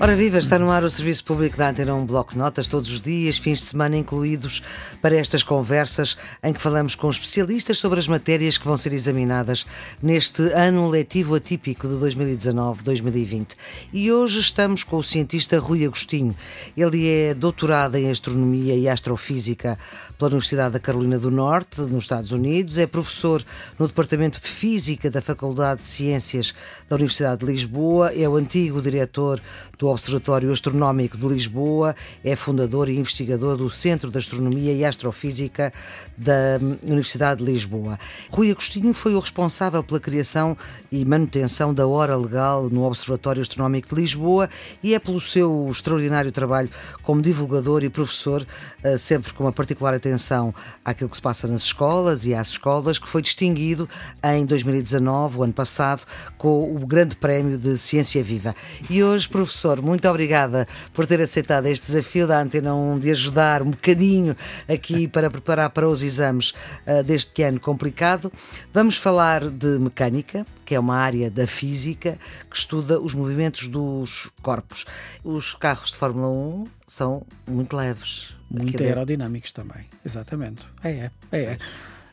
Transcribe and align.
Ora 0.00 0.14
viva, 0.14 0.38
está 0.38 0.60
no 0.60 0.70
ar 0.70 0.84
o 0.84 0.90
Serviço 0.90 1.24
Público 1.24 1.56
da 1.56 1.70
Antena 1.70 1.92
um 1.92 2.06
Bloco 2.06 2.32
de 2.32 2.38
Notas 2.38 2.68
todos 2.68 2.88
os 2.88 3.00
dias, 3.00 3.36
fins 3.36 3.58
de 3.58 3.64
semana 3.64 3.96
incluídos, 3.96 4.62
para 5.02 5.16
estas 5.16 5.42
conversas 5.42 6.16
em 6.40 6.52
que 6.52 6.60
falamos 6.60 6.94
com 6.94 7.10
especialistas 7.10 7.78
sobre 7.78 7.98
as 7.98 8.06
matérias 8.06 8.56
que 8.56 8.64
vão 8.64 8.76
ser 8.76 8.92
examinadas 8.92 9.66
neste 10.00 10.42
ano 10.52 10.88
letivo 10.88 11.34
atípico 11.34 11.88
de 11.88 11.94
2019-2020. 11.94 13.56
E 13.92 14.12
hoje 14.12 14.38
estamos 14.38 14.84
com 14.84 14.98
o 14.98 15.02
cientista 15.02 15.58
Rui 15.58 15.84
Agostinho. 15.84 16.34
Ele 16.76 17.08
é 17.08 17.34
doutorado 17.34 17.96
em 17.96 18.08
Astronomia 18.08 18.76
e 18.76 18.88
Astrofísica 18.88 19.76
pela 20.16 20.30
Universidade 20.30 20.74
da 20.74 20.80
Carolina 20.80 21.18
do 21.18 21.30
Norte, 21.30 21.80
nos 21.80 22.04
Estados 22.04 22.30
Unidos, 22.30 22.78
é 22.78 22.86
professor 22.86 23.44
no 23.76 23.88
Departamento 23.88 24.40
de 24.40 24.48
Física 24.48 25.10
da 25.10 25.20
Faculdade 25.20 25.80
de 25.80 25.86
Ciências 25.86 26.54
da 26.88 26.94
Universidade 26.94 27.44
de 27.44 27.50
Lisboa, 27.50 28.12
é 28.14 28.28
o 28.28 28.36
antigo 28.36 28.80
diretor 28.80 29.40
do 29.76 29.87
Observatório 29.90 30.52
Astronómico 30.52 31.16
de 31.16 31.26
Lisboa, 31.26 31.94
é 32.24 32.36
fundador 32.36 32.88
e 32.88 32.98
investigador 32.98 33.56
do 33.56 33.68
Centro 33.70 34.10
de 34.10 34.18
Astronomia 34.18 34.72
e 34.72 34.84
Astrofísica 34.84 35.72
da 36.16 36.58
Universidade 36.82 37.44
de 37.44 37.50
Lisboa. 37.50 37.98
Rui 38.30 38.50
Agostinho 38.50 38.92
foi 38.92 39.14
o 39.14 39.18
responsável 39.18 39.82
pela 39.82 40.00
criação 40.00 40.56
e 40.90 41.04
manutenção 41.04 41.72
da 41.72 41.86
hora 41.86 42.16
legal 42.16 42.68
no 42.70 42.84
Observatório 42.84 43.42
Astronómico 43.42 43.94
de 43.94 44.00
Lisboa 44.00 44.48
e 44.82 44.94
é 44.94 44.98
pelo 44.98 45.20
seu 45.20 45.68
extraordinário 45.70 46.32
trabalho 46.32 46.68
como 47.02 47.22
divulgador 47.22 47.84
e 47.84 47.88
professor, 47.88 48.46
eh, 48.82 48.96
sempre 48.96 49.32
com 49.32 49.44
uma 49.44 49.52
particular 49.52 49.94
atenção 49.94 50.54
àquilo 50.84 51.10
que 51.10 51.16
se 51.16 51.22
passa 51.22 51.46
nas 51.46 51.62
escolas 51.62 52.24
e 52.24 52.34
às 52.34 52.48
escolas, 52.48 52.98
que 52.98 53.08
foi 53.08 53.22
distinguido 53.22 53.88
em 54.22 54.44
2019, 54.44 55.38
o 55.38 55.42
ano 55.42 55.52
passado, 55.52 56.02
com 56.36 56.74
o 56.74 56.86
Grande 56.86 57.16
Prémio 57.16 57.58
de 57.58 57.76
Ciência 57.78 58.22
Viva. 58.22 58.54
E 58.88 59.02
hoje, 59.02 59.28
professor, 59.28 59.77
muito 59.82 60.08
obrigada 60.08 60.66
por 60.92 61.06
ter 61.06 61.20
aceitado 61.20 61.66
este 61.66 61.86
desafio 61.86 62.26
da 62.26 62.40
Antena 62.40 62.74
1 62.74 62.98
de 62.98 63.10
ajudar 63.10 63.62
um 63.62 63.70
bocadinho 63.70 64.36
aqui 64.68 65.08
para 65.08 65.30
preparar 65.30 65.70
para 65.70 65.88
os 65.88 66.02
exames 66.02 66.52
uh, 66.86 67.02
deste 67.02 67.42
ano 67.42 67.60
complicado. 67.60 68.32
Vamos 68.72 68.96
falar 68.96 69.48
de 69.48 69.78
mecânica, 69.78 70.46
que 70.64 70.74
é 70.74 70.80
uma 70.80 70.96
área 70.96 71.30
da 71.30 71.46
física 71.46 72.18
que 72.50 72.56
estuda 72.56 73.00
os 73.00 73.14
movimentos 73.14 73.68
dos 73.68 74.30
corpos. 74.42 74.84
Os 75.24 75.54
carros 75.54 75.92
de 75.92 75.98
Fórmula 75.98 76.28
1 76.28 76.64
são 76.86 77.26
muito 77.46 77.76
leves. 77.76 78.36
Muito 78.50 78.82
aerodinâmicos 78.82 79.52
também, 79.52 79.86
exatamente. 80.04 80.66
É, 80.82 80.90
é, 80.90 81.10
é. 81.32 81.58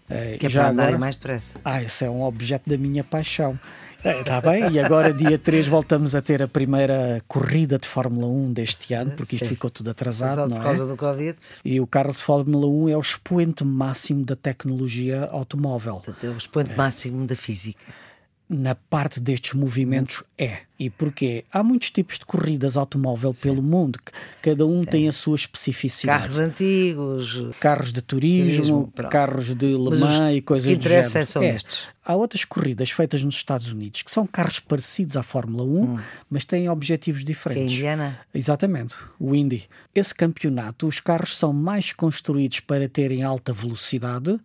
é. 0.09 0.37
que 0.37 0.47
é 0.47 0.49
para 0.49 0.69
andarem 0.69 0.95
agora... 0.95 0.97
mais 0.99 1.15
depressa. 1.15 1.59
Ah, 1.63 1.81
esse 1.81 2.03
é 2.03 2.09
um 2.09 2.23
objeto 2.23 2.69
da 2.69 2.77
minha 2.77 3.03
paixão. 3.03 3.57
Está 4.05 4.37
é, 4.37 4.41
bem, 4.41 4.71
e 4.71 4.79
agora 4.79 5.11
dia 5.11 5.37
3 5.37 5.67
voltamos 5.67 6.13
a 6.13 6.21
ter 6.21 6.43
a 6.43 6.47
primeira 6.47 7.23
corrida 7.27 7.79
de 7.79 7.87
Fórmula 7.87 8.27
1 8.27 8.53
deste 8.53 8.93
ano, 8.93 9.11
porque 9.11 9.35
isto 9.35 9.45
Sim. 9.45 9.49
ficou 9.49 9.69
tudo 9.69 9.89
atrasado, 9.89 10.33
Exato, 10.33 10.49
não 10.49 10.57
é? 10.57 10.59
Por 10.59 10.65
causa 10.65 10.85
do 10.85 10.95
Covid. 10.95 11.37
E 11.63 11.79
o 11.79 11.87
carro 11.87 12.11
de 12.11 12.17
Fórmula 12.17 12.67
1 12.67 12.89
é 12.89 12.97
o 12.97 13.01
expoente 13.01 13.63
máximo 13.63 14.23
da 14.23 14.35
tecnologia 14.35 15.25
automóvel. 15.31 16.03
é 16.21 16.27
o 16.27 16.37
expoente 16.37 16.71
é. 16.71 16.75
máximo 16.75 17.25
da 17.25 17.35
física 17.35 17.83
na 18.47 18.75
parte 18.75 19.19
destes 19.19 19.53
movimentos 19.53 20.23
é. 20.37 20.59
E 20.77 20.89
porquê? 20.89 21.45
Há 21.51 21.63
muitos 21.63 21.89
tipos 21.89 22.19
de 22.19 22.25
corridas 22.25 22.75
automóvel 22.75 23.33
Sim. 23.33 23.43
pelo 23.43 23.63
mundo, 23.63 23.97
que 23.97 24.11
cada 24.41 24.65
um 24.65 24.81
Sim. 24.81 24.89
tem 24.89 25.07
a 25.07 25.11
sua 25.11 25.35
especificidade. 25.35 26.23
Carros 26.23 26.37
antigos, 26.37 27.55
carros 27.59 27.93
de 27.93 28.01
turismo, 28.01 28.91
turismo 28.91 29.09
carros 29.09 29.55
de 29.55 29.67
Le 29.67 29.97
Mans 29.97 30.35
e 30.35 30.41
coisas 30.41 30.73
que 30.73 30.77
do 30.77 30.89
género. 30.89 31.25
são 31.25 31.41
é. 31.41 31.55
estes. 31.55 31.87
Há 32.03 32.13
outras 32.13 32.43
corridas 32.43 32.91
feitas 32.91 33.23
nos 33.23 33.35
Estados 33.35 33.71
Unidos 33.71 34.01
que 34.03 34.11
são 34.11 34.27
carros 34.27 34.59
parecidos 34.59 35.15
à 35.15 35.23
Fórmula 35.23 35.63
1, 35.63 35.67
hum. 35.67 35.97
mas 36.29 36.43
têm 36.43 36.69
objetivos 36.69 37.23
diferentes. 37.23 37.67
Que 37.67 37.71
é 37.71 37.93
Indiana? 37.93 38.19
Exatamente, 38.33 38.97
o 39.17 39.33
Indy. 39.33 39.67
Esse 39.93 40.13
campeonato, 40.13 40.87
os 40.87 40.99
carros 40.99 41.37
são 41.37 41.53
mais 41.53 41.93
construídos 41.93 42.59
para 42.59 42.89
terem 42.89 43.23
alta 43.23 43.53
velocidade 43.53 44.39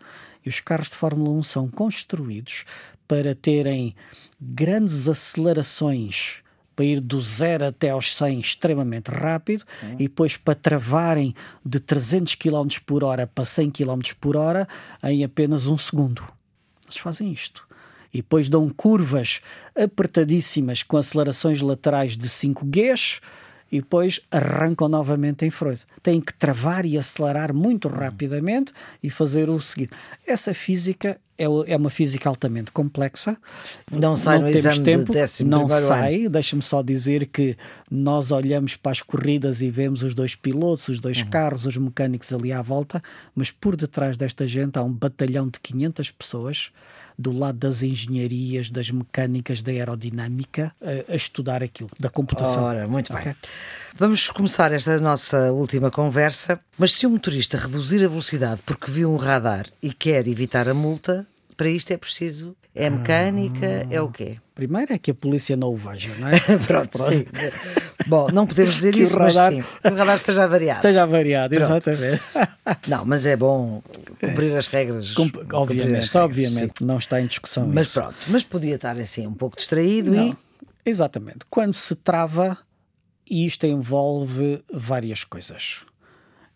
e 0.45 0.49
os 0.49 0.61
carros 0.61 0.91
de 0.91 0.97
Fórmula 0.97 1.31
1 1.39 1.43
são 1.43 1.69
construídos 1.69 2.65
para 3.07 3.35
terem 3.35 3.95
grandes 4.41 5.09
acelerações 5.09 6.43
para 6.81 6.85
ir 6.85 7.01
do 7.01 7.21
zero 7.21 7.67
até 7.67 7.91
aos 7.91 8.17
100 8.17 8.41
extremamente 8.41 9.11
rápido 9.11 9.65
uhum. 9.83 9.95
e 9.95 10.09
depois 10.09 10.37
para 10.39 10.55
travarem 10.55 11.35
de 11.65 11.79
300 11.79 12.37
km 12.37 12.69
por 12.87 13.05
hora 13.05 13.27
para 13.27 13.45
100 13.45 13.71
km 13.71 14.01
por 14.19 14.37
hora 14.37 14.67
em 15.03 15.23
apenas 15.23 15.67
um 15.67 15.77
segundo. 15.77 16.23
Eles 16.87 16.97
fazem 16.97 17.31
isto. 17.33 17.69
E 18.13 18.19
depois 18.19 18.49
dão 18.49 18.69
curvas 18.71 19.41
apertadíssimas 19.77 20.83
com 20.83 20.97
acelerações 20.97 21.61
laterais 21.61 22.17
de 22.17 22.29
5 22.29 22.65
Gs 22.67 23.21
e 23.71 23.81
depois 23.81 24.21
arrancam 24.31 24.89
novamente 24.89 25.45
em 25.45 25.51
Freud. 25.51 25.81
Têm 26.03 26.21
que 26.21 26.35
travar 26.35 26.85
e 26.85 26.99
acelerar 26.99 27.55
muito 27.55 27.89
rapidamente 27.89 28.73
e 29.03 29.11
fazer 29.11 29.49
o 29.49 29.61
seguinte. 29.61 29.93
Essa 30.27 30.53
física 30.53 31.21
é, 31.41 31.73
é 31.73 31.77
uma 31.77 31.89
física 31.89 32.29
altamente 32.29 32.71
complexa. 32.71 33.37
Não 33.91 34.15
sai 34.15 34.39
não 34.39 34.45
no 34.45 34.51
exame 34.51 34.81
tempo, 34.81 35.13
de 35.13 35.45
Não 35.45 35.69
sai. 35.71 36.29
Deixa-me 36.29 36.63
só 36.63 36.83
dizer 36.83 37.27
que 37.27 37.57
nós 37.91 38.31
olhamos 38.31 38.77
para 38.77 38.93
as 38.93 39.01
corridas 39.01 39.63
e 39.63 39.71
vemos 39.71 40.03
os 40.03 40.15
dois 40.15 40.35
pilotos, 40.35 40.89
os 40.89 41.01
dois 41.01 41.23
uhum. 41.23 41.31
carros, 41.31 41.65
os 41.65 41.77
mecânicos 41.77 42.31
ali 42.33 42.53
à 42.53 42.61
volta, 42.61 43.03
mas 43.35 43.51
por 43.51 43.75
detrás 43.75 44.19
desta 44.19 44.47
gente 44.47 44.79
há 44.79 44.83
um 44.83 44.93
batalhão 44.93 45.49
de 45.49 45.59
500 45.61 46.11
pessoas 46.11 46.71
do 47.21 47.33
lado 47.33 47.59
das 47.59 47.83
engenharias, 47.83 48.71
das 48.71 48.91
mecânicas, 48.91 49.63
da 49.63 49.71
aerodinâmica, 49.71 50.75
a, 50.81 51.13
a 51.13 51.17
estudar 51.17 51.63
aquilo, 51.63 51.91
da 51.99 52.09
computação. 52.09 52.63
Ora, 52.63 52.89
muito 52.89 53.13
okay? 53.13 53.25
bem. 53.25 53.37
Vamos 53.95 54.31
começar 54.31 54.73
esta 54.73 54.99
nossa 54.99 55.53
última 55.53 55.91
conversa. 55.91 56.59
Mas 56.79 56.93
se 56.93 57.07
o 57.07 57.11
motorista 57.11 57.59
reduzir 57.59 58.03
a 58.05 58.09
velocidade 58.09 58.63
porque 58.65 58.91
viu 58.91 59.13
um 59.13 59.17
radar 59.17 59.67
e 59.83 59.93
quer 59.93 60.27
evitar 60.27 60.67
a 60.69 60.73
multa, 60.73 61.27
para 61.61 61.69
isto 61.69 61.91
é 61.91 61.99
preciso. 61.99 62.57
É 62.75 62.89
mecânica, 62.89 63.85
ah, 63.85 63.95
é 63.95 64.01
o 64.01 64.11
quê? 64.11 64.39
Primeiro 64.55 64.95
é 64.95 64.99
que 64.99 65.11
a 65.11 65.15
polícia 65.15 65.55
não 65.59 65.69
o 65.69 65.77
veja, 65.77 66.11
não 66.19 66.29
é? 66.29 66.41
Pronto, 66.67 66.97
Pronto. 66.97 67.13
sim. 67.13 67.27
Bom, 68.07 68.29
não 68.33 68.47
podemos 68.47 68.77
dizer 68.77 68.95
isso, 68.97 69.19
radar, 69.19 69.53
mas 69.53 69.65
sim, 69.67 69.71
que 69.83 69.89
o 69.89 69.95
radar 69.95 70.17
esteja 70.17 70.47
variado. 70.47 70.79
Esteja 70.79 71.05
variado, 71.05 71.55
Pronto. 71.55 71.71
exatamente. 71.71 72.23
Não, 72.89 73.05
mas 73.05 73.27
é 73.27 73.37
bom 73.37 73.83
cumprir 74.21 74.57
as 74.57 74.69
regras. 74.69 75.13
Com, 75.13 75.31
obviamente, 75.53 76.05
regras, 76.05 76.15
obviamente, 76.15 76.79
sim. 76.79 76.85
não 76.85 76.99
está 76.99 77.21
em 77.21 77.27
discussão 77.27 77.67
Mas 77.67 77.87
isso. 77.87 78.01
pronto, 78.01 78.17
mas 78.29 78.45
podia 78.45 78.77
estar 78.77 78.99
assim 78.99 79.27
um 79.27 79.35
pouco 79.35 79.57
distraído 79.57 80.13
não, 80.13 80.29
e... 80.29 80.37
Exatamente. 80.87 81.41
Quando 81.51 81.75
se 81.75 81.95
trava, 81.97 82.57
isto 83.29 83.67
envolve 83.67 84.63
várias 84.73 85.25
coisas 85.25 85.83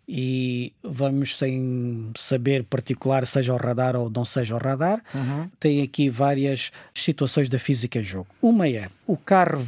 e 0.09 0.73
vamos 0.83 1.39
sem 1.39 2.11
saber 2.17 2.65
particular 2.65 3.27
seja 3.27 3.55
o 3.55 3.57
radar 3.57 3.97
ou 3.97 4.11
não 4.11 4.25
seja 4.25 4.55
o 4.55 4.59
radar, 4.59 5.03
uhum. 5.15 5.49
tem 5.59 5.83
aqui 5.83 6.09
várias 6.09 6.71
situações 6.95 7.49
da 7.49 7.59
física 7.59 7.99
em 7.99 8.03
jogo. 8.03 8.29
Uma 8.41 8.69
é 8.69 8.89
o 9.07 9.17
carro 9.17 9.65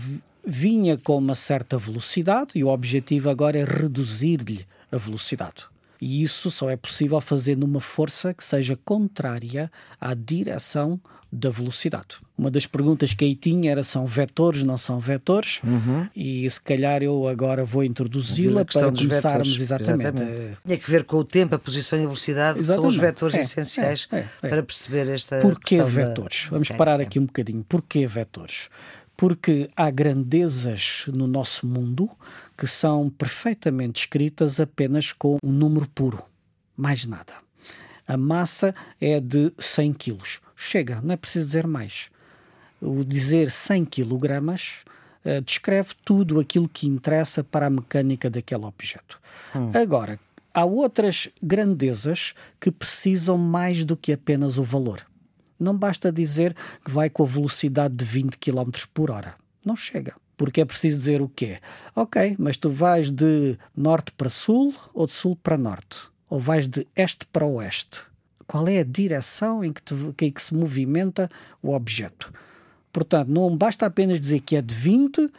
vinha 0.47 0.97
com 0.97 1.19
uma 1.19 1.35
certa 1.35 1.77
velocidade 1.77 2.53
e 2.55 2.63
o 2.63 2.69
objetivo 2.69 3.29
agora 3.29 3.59
é 3.59 3.65
reduzir-lhe 3.65 4.65
a 4.93 4.97
velocidade. 4.97 5.65
E 6.01 6.23
isso 6.23 6.51
só 6.51 6.71
é 6.71 6.77
possível 6.77 7.21
fazer 7.21 7.57
numa 7.57 7.81
força 7.81 8.34
que 8.34 8.45
seja 8.45 8.79
contrária 8.84 9.71
à 10.01 10.15
direção 10.15 11.01
da 11.33 11.51
velocidade. 11.51 12.17
Uma 12.39 12.51
das 12.51 12.67
perguntas 12.67 13.12
que 13.15 13.25
aí 13.25 13.34
tinha 13.34 13.71
era: 13.71 13.83
são 13.83 14.07
vetores, 14.07 14.62
não 14.62 14.79
são 14.79 15.01
vetores? 15.01 15.61
Uhum. 15.65 16.09
E 16.15 16.49
se 16.49 16.61
calhar 16.61 17.03
eu 17.03 17.27
agora 17.27 17.65
vou 17.65 17.83
introduzi-la 17.83 18.65
para 18.65 18.93
começarmos 18.93 19.61
exatamente. 19.61 20.03
exatamente. 20.03 20.59
Tinha 20.65 20.79
que 20.79 20.91
ver 20.91 21.05
com 21.05 21.17
o 21.17 21.25
tempo, 21.25 21.55
a 21.55 21.59
posição 21.59 21.99
e 21.99 22.03
a 22.03 22.07
velocidade, 22.07 22.59
exatamente. 22.61 22.83
são 22.83 22.89
os 22.89 22.97
vetores 22.97 23.34
é, 23.34 23.41
essenciais 23.41 24.09
é, 24.13 24.19
é, 24.19 24.28
é, 24.43 24.49
para 24.49 24.63
perceber 24.63 25.09
esta. 25.09 25.41
Porquê 25.41 25.83
vetores? 25.83 26.45
Da... 26.45 26.51
Vamos 26.51 26.69
parar 26.71 27.01
aqui 27.01 27.19
um 27.19 27.27
bocadinho. 27.27 27.65
Porquê 27.69 28.07
vetores? 28.07 28.69
Porque 29.16 29.71
há 29.75 29.91
grandezas 29.91 31.04
no 31.09 31.27
nosso 31.27 31.66
mundo 31.66 32.10
que 32.57 32.66
são 32.66 33.09
perfeitamente 33.09 34.01
escritas 34.01 34.60
apenas 34.60 35.13
com 35.13 35.39
um 35.42 35.53
número 35.53 35.89
puro, 35.89 36.22
mais 36.77 37.07
nada. 37.07 37.34
A 38.07 38.16
massa 38.16 38.74
é 39.01 39.18
de 39.18 39.53
100 39.59 39.92
quilos. 39.95 40.41
Chega, 40.54 41.01
não 41.03 41.15
é 41.15 41.16
preciso 41.16 41.47
dizer 41.47 41.66
mais. 41.66 42.09
O 42.80 43.04
dizer 43.04 43.51
100 43.51 43.84
quilogramas 43.86 44.84
uh, 45.24 45.41
descreve 45.42 45.95
tudo 46.04 46.39
aquilo 46.39 46.69
que 46.69 46.86
interessa 46.86 47.42
para 47.42 47.66
a 47.66 47.71
mecânica 47.71 48.30
daquele 48.30 48.65
objeto. 48.65 49.19
Hum. 49.54 49.71
Agora, 49.74 50.21
há 50.54 50.65
outras 50.65 51.28
grandezas 51.42 52.34
que 52.60 52.71
precisam 52.71 53.36
mais 53.36 53.84
do 53.84 53.97
que 53.97 54.12
apenas 54.12 54.59
o 54.59 54.62
valor. 54.62 55.04
Não 55.59 55.77
basta 55.77 56.13
dizer 56.13 56.55
que 56.85 56.91
vai 56.91 57.09
com 57.09 57.23
a 57.23 57.27
velocidade 57.27 57.95
de 57.95 58.05
20 58.05 58.37
km 58.39 58.71
por 58.93 59.11
hora. 59.11 59.35
Não 59.65 59.77
chega. 59.77 60.15
Porque 60.37 60.61
é 60.61 60.65
preciso 60.65 60.99
dizer 60.99 61.23
o 61.23 61.29
quê? 61.29 61.59
Ok, 61.95 62.37
mas 62.39 62.57
tu 62.57 62.71
vais 62.71 63.11
de 63.11 63.59
norte 63.75 64.13
para 64.13 64.29
sul 64.29 64.75
ou 64.93 65.07
de 65.07 65.13
sul 65.13 65.35
para 65.37 65.57
norte? 65.57 65.99
Ou 66.29 66.39
vais 66.39 66.69
de 66.69 66.87
este 66.95 67.27
para 67.27 67.47
oeste? 67.47 68.01
Qual 68.47 68.69
é 68.69 68.81
a 68.81 68.85
direção 68.85 69.65
em 69.65 69.73
que, 69.73 69.83
tu, 69.83 70.15
em 70.21 70.31
que 70.31 70.43
se 70.43 70.55
movimenta 70.55 71.31
o 71.63 71.73
objeto? 71.73 72.33
Portanto, 72.93 73.29
não 73.29 73.57
basta 73.57 73.87
apenas 73.87 74.21
dizer 74.21 74.41
que 74.41 74.57
é 74.57 74.63
de 74.63 74.75
20 74.75 75.31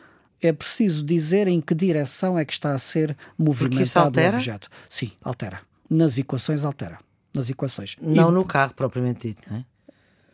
é 0.42 0.52
preciso 0.54 1.04
dizer 1.04 1.48
em 1.48 1.60
que 1.60 1.74
direção 1.74 2.38
é 2.38 2.46
que 2.46 2.54
está 2.54 2.74
a 2.74 2.80
ser 2.80 3.18
movimentado 3.38 4.20
o 4.20 4.28
objeto. 4.28 4.70
Sim, 4.90 5.12
altera. 5.22 5.62
Nas 5.90 6.18
equações 6.18 6.64
altera. 6.64 7.00
Nas 7.34 7.50
equações. 7.50 7.96
Não 8.02 8.30
e... 8.30 8.34
no 8.34 8.46
carro 8.46 8.74
propriamente 8.74 9.30
dito, 9.30 9.44
não 9.50 9.58
é? 9.58 9.66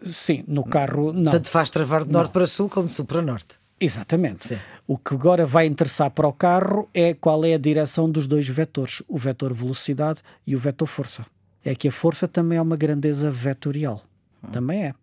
Sim, 0.05 0.43
no 0.47 0.63
carro 0.63 1.13
não. 1.13 1.31
Tanto 1.31 1.49
faz 1.49 1.69
travar 1.69 2.03
de 2.03 2.11
norte 2.11 2.27
não. 2.27 2.33
para 2.33 2.47
sul 2.47 2.69
como 2.69 2.87
de 2.87 2.93
sul 2.93 3.05
para 3.05 3.21
norte. 3.21 3.59
Exatamente. 3.79 4.47
Sim. 4.47 4.59
O 4.87 4.97
que 4.97 5.13
agora 5.13 5.45
vai 5.45 5.65
interessar 5.65 6.09
para 6.11 6.27
o 6.27 6.33
carro 6.33 6.89
é 6.93 7.13
qual 7.13 7.43
é 7.43 7.53
a 7.53 7.57
direção 7.57 8.09
dos 8.09 8.27
dois 8.27 8.47
vetores, 8.47 9.03
o 9.07 9.17
vetor 9.17 9.53
velocidade 9.53 10.21
e 10.47 10.55
o 10.55 10.59
vetor 10.59 10.87
força. 10.87 11.25
É 11.65 11.75
que 11.75 11.87
a 11.87 11.91
força 11.91 12.27
também 12.27 12.57
é 12.57 12.61
uma 12.61 12.77
grandeza 12.77 13.29
vetorial. 13.29 14.01
Hum. 14.43 14.47
Também 14.51 14.85
é. 14.85 14.93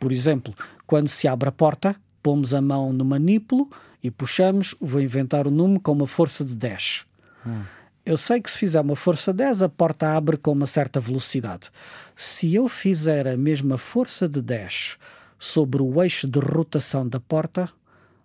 Por 0.00 0.12
exemplo, 0.12 0.54
quando 0.86 1.08
se 1.08 1.28
abre 1.28 1.48
a 1.48 1.52
porta, 1.52 1.94
pomos 2.22 2.54
a 2.54 2.60
mão 2.60 2.92
no 2.92 3.04
manípulo 3.04 3.68
e 4.02 4.10
puxamos, 4.10 4.74
vou 4.80 5.00
inventar 5.00 5.46
o 5.46 5.50
número 5.50 5.80
com 5.80 5.92
uma 5.92 6.06
força 6.06 6.44
de 6.44 6.54
10. 6.54 7.06
Hum. 7.46 7.62
Eu 8.08 8.16
sei 8.16 8.40
que 8.40 8.50
se 8.50 8.56
fizer 8.56 8.80
uma 8.80 8.96
força 8.96 9.34
10, 9.34 9.64
a 9.64 9.68
porta 9.68 10.16
abre 10.16 10.38
com 10.38 10.52
uma 10.52 10.64
certa 10.64 10.98
velocidade. 10.98 11.68
Se 12.16 12.54
eu 12.54 12.66
fizer 12.66 13.28
a 13.28 13.36
mesma 13.36 13.76
força 13.76 14.26
de 14.26 14.40
10 14.40 14.96
sobre 15.38 15.82
o 15.82 16.02
eixo 16.02 16.26
de 16.26 16.38
rotação 16.38 17.06
da 17.06 17.20
porta, 17.20 17.68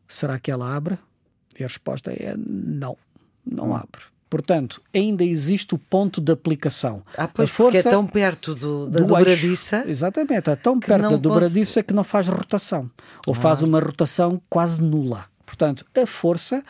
será 0.07 0.39
que 0.39 0.49
ela 0.49 0.73
abre? 0.73 0.97
E 1.59 1.65
a 1.65 1.67
resposta 1.67 2.13
é 2.13 2.33
não, 2.37 2.95
não 3.45 3.71
hum. 3.71 3.75
abre. 3.75 4.03
Portanto, 4.29 4.81
ainda 4.95 5.21
existe 5.21 5.75
o 5.75 5.77
ponto 5.77 6.21
de 6.21 6.31
aplicação. 6.31 7.03
Ah, 7.17 7.27
pois, 7.27 7.49
a 7.49 7.53
força 7.53 7.89
é 7.89 7.91
tão 7.91 8.07
perto 8.07 8.55
do, 8.55 8.87
da 8.87 9.01
do 9.01 9.07
dobradiça. 9.07 9.79
Eixo, 9.79 9.89
exatamente, 9.89 10.49
é 10.49 10.55
tão 10.55 10.79
perto 10.79 11.09
da 11.09 11.17
dobradiça 11.17 11.73
posso... 11.73 11.83
que 11.83 11.93
não 11.93 12.05
faz 12.05 12.29
rotação. 12.29 12.89
Ou 13.27 13.33
ah. 13.33 13.37
faz 13.37 13.61
uma 13.61 13.81
rotação 13.81 14.41
quase 14.49 14.81
nula. 14.81 15.25
Portanto, 15.45 15.85
a 15.93 16.07
força 16.07 16.63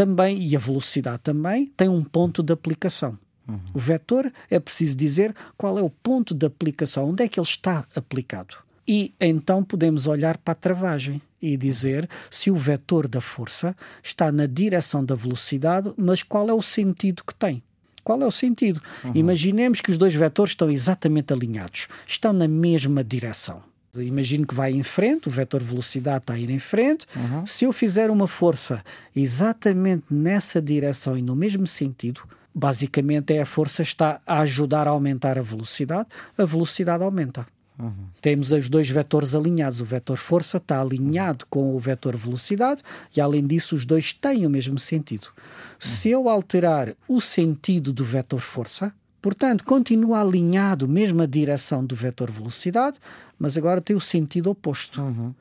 também, 0.00 0.42
e 0.42 0.56
a 0.56 0.58
velocidade 0.58 1.18
também, 1.18 1.66
tem 1.76 1.86
um 1.86 2.02
ponto 2.02 2.42
de 2.42 2.54
aplicação. 2.54 3.18
Uhum. 3.46 3.60
O 3.74 3.78
vetor 3.78 4.32
é 4.48 4.58
preciso 4.58 4.96
dizer 4.96 5.34
qual 5.58 5.78
é 5.78 5.82
o 5.82 5.90
ponto 5.90 6.34
de 6.34 6.46
aplicação, 6.46 7.10
onde 7.10 7.22
é 7.22 7.28
que 7.28 7.38
ele 7.38 7.46
está 7.46 7.84
aplicado. 7.94 8.56
E 8.88 9.12
então 9.20 9.62
podemos 9.62 10.06
olhar 10.06 10.38
para 10.38 10.52
a 10.52 10.54
travagem 10.54 11.20
e 11.42 11.54
dizer 11.54 12.08
se 12.30 12.50
o 12.50 12.56
vetor 12.56 13.06
da 13.06 13.20
força 13.20 13.76
está 14.02 14.32
na 14.32 14.46
direção 14.46 15.04
da 15.04 15.14
velocidade, 15.14 15.92
mas 15.98 16.22
qual 16.22 16.48
é 16.48 16.54
o 16.54 16.62
sentido 16.62 17.22
que 17.22 17.34
tem. 17.34 17.62
Qual 18.02 18.22
é 18.22 18.26
o 18.26 18.30
sentido? 18.30 18.80
Uhum. 19.04 19.12
Imaginemos 19.14 19.82
que 19.82 19.90
os 19.90 19.98
dois 19.98 20.14
vetores 20.14 20.52
estão 20.52 20.70
exatamente 20.70 21.30
alinhados, 21.30 21.88
estão 22.06 22.32
na 22.32 22.48
mesma 22.48 23.04
direção. 23.04 23.62
Imagino 23.96 24.46
que 24.46 24.54
vai 24.54 24.72
em 24.72 24.82
frente, 24.82 25.28
o 25.28 25.30
vetor 25.30 25.62
velocidade 25.62 26.18
está 26.18 26.34
a 26.34 26.38
ir 26.38 26.50
em 26.50 26.58
frente. 26.58 27.06
Uhum. 27.16 27.44
Se 27.44 27.64
eu 27.64 27.72
fizer 27.72 28.10
uma 28.10 28.28
força 28.28 28.84
exatamente 29.14 30.04
nessa 30.10 30.62
direção 30.62 31.18
e 31.18 31.22
no 31.22 31.34
mesmo 31.34 31.66
sentido, 31.66 32.22
basicamente 32.54 33.34
é 33.34 33.42
a 33.42 33.46
força 33.46 33.82
está 33.82 34.20
a 34.24 34.40
ajudar 34.40 34.86
a 34.86 34.90
aumentar 34.90 35.38
a 35.38 35.42
velocidade, 35.42 36.08
a 36.38 36.44
velocidade 36.44 37.02
aumenta. 37.02 37.46
Uhum. 37.80 37.92
Temos 38.20 38.52
os 38.52 38.68
dois 38.68 38.88
vetores 38.90 39.34
alinhados. 39.34 39.80
O 39.80 39.84
vetor 39.84 40.18
força 40.18 40.58
está 40.58 40.80
alinhado 40.80 41.46
com 41.48 41.74
o 41.74 41.78
vetor 41.78 42.14
velocidade 42.14 42.82
e, 43.16 43.20
além 43.20 43.46
disso, 43.46 43.74
os 43.74 43.86
dois 43.86 44.12
têm 44.12 44.46
o 44.46 44.50
mesmo 44.50 44.78
sentido. 44.78 45.28
Uhum. 45.28 45.32
Se 45.80 46.10
eu 46.10 46.28
alterar 46.28 46.94
o 47.08 47.20
sentido 47.20 47.92
do 47.92 48.04
vetor 48.04 48.40
força, 48.40 48.92
portanto, 49.20 49.64
continua 49.64 50.20
alinhado, 50.20 50.88
mesmo 50.88 51.22
a 51.22 51.26
direção 51.26 51.84
do 51.84 51.94
vetor 51.94 52.30
velocidade, 52.30 52.98
mas 53.38 53.56
agora 53.56 53.80
tem 53.80 53.96
o 53.96 54.00
sentido 54.00 54.50
oposto. 54.50 55.00
Uhum. 55.00 55.34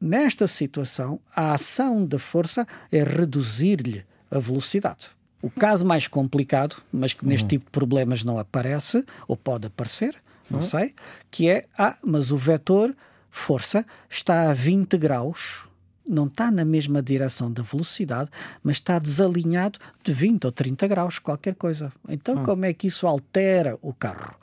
Nesta 0.00 0.46
situação, 0.46 1.20
a 1.34 1.52
ação 1.52 2.04
da 2.04 2.18
força 2.18 2.66
é 2.90 3.04
reduzir-lhe 3.04 4.04
a 4.30 4.38
velocidade. 4.38 5.10
O 5.40 5.50
caso 5.50 5.84
mais 5.84 6.06
complicado, 6.08 6.76
mas 6.92 7.12
que 7.12 7.26
neste 7.26 7.44
uhum. 7.44 7.48
tipo 7.48 7.64
de 7.66 7.70
problemas 7.70 8.24
não 8.24 8.38
aparece, 8.38 9.04
ou 9.28 9.36
pode 9.36 9.66
aparecer, 9.66 10.14
não 10.50 10.60
uhum. 10.60 10.64
sei, 10.64 10.94
que 11.30 11.48
é, 11.48 11.66
ah, 11.78 11.96
mas 12.04 12.30
o 12.30 12.36
vetor 12.36 12.94
força 13.30 13.84
está 14.08 14.50
a 14.50 14.54
20 14.54 14.96
graus, 14.98 15.64
não 16.06 16.26
está 16.26 16.50
na 16.50 16.64
mesma 16.64 17.02
direção 17.02 17.50
da 17.50 17.62
velocidade, 17.62 18.30
mas 18.62 18.76
está 18.76 18.98
desalinhado 18.98 19.78
de 20.02 20.12
20 20.12 20.46
ou 20.46 20.52
30 20.52 20.86
graus, 20.88 21.18
qualquer 21.18 21.54
coisa. 21.54 21.92
Então, 22.08 22.36
uhum. 22.36 22.42
como 22.42 22.64
é 22.64 22.72
que 22.72 22.86
isso 22.86 23.06
altera 23.06 23.78
o 23.80 23.92
carro? 23.92 24.34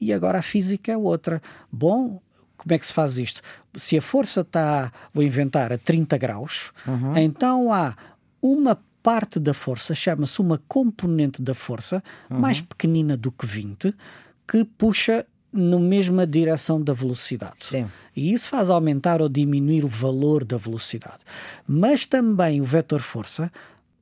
E 0.00 0.12
agora 0.12 0.38
a 0.38 0.42
física 0.42 0.92
é 0.92 0.96
outra. 0.96 1.42
Bom, 1.70 2.20
como 2.56 2.74
é 2.74 2.78
que 2.78 2.86
se 2.86 2.92
faz 2.92 3.18
isto? 3.18 3.42
Se 3.76 3.96
a 3.96 4.02
força 4.02 4.42
está, 4.42 4.92
vou 5.12 5.24
inventar, 5.24 5.72
a 5.72 5.78
30 5.78 6.18
graus, 6.18 6.72
uhum. 6.86 7.16
então 7.16 7.72
há 7.72 7.96
uma 8.42 8.78
parte 9.02 9.38
da 9.38 9.54
força, 9.54 9.94
chama-se 9.94 10.40
uma 10.40 10.60
componente 10.68 11.40
da 11.40 11.54
força, 11.54 12.02
uhum. 12.28 12.38
mais 12.38 12.60
pequenina 12.60 13.16
do 13.16 13.32
que 13.32 13.46
20, 13.46 13.94
que 14.46 14.64
puxa 14.64 15.26
na 15.52 15.78
mesma 15.78 16.26
direção 16.26 16.80
da 16.80 16.92
velocidade. 16.92 17.64
Sim. 17.64 17.90
E 18.14 18.32
isso 18.32 18.48
faz 18.48 18.70
aumentar 18.70 19.20
ou 19.20 19.28
diminuir 19.28 19.84
o 19.84 19.88
valor 19.88 20.44
da 20.44 20.56
velocidade. 20.56 21.18
Mas 21.66 22.06
também 22.06 22.60
o 22.60 22.64
vetor 22.64 23.00
força, 23.00 23.50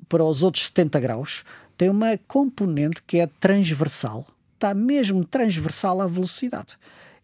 para 0.08 0.24
os 0.24 0.42
outros 0.42 0.66
70 0.66 1.00
graus, 1.00 1.44
tem 1.76 1.88
uma 1.88 2.18
componente 2.26 3.02
que 3.06 3.18
é 3.18 3.26
transversal, 3.40 4.26
está 4.54 4.74
mesmo 4.74 5.24
transversal 5.24 6.00
à 6.00 6.06
velocidade. 6.06 6.76